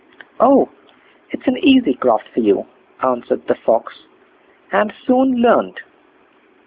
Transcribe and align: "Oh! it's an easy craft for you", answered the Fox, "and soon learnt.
"Oh! 0.39 0.67
it's 1.29 1.45
an 1.45 1.59
easy 1.59 1.93
craft 1.93 2.29
for 2.33 2.39
you", 2.39 2.65
answered 3.03 3.45
the 3.45 3.53
Fox, 3.53 3.93
"and 4.71 4.91
soon 5.05 5.35
learnt. 5.43 5.79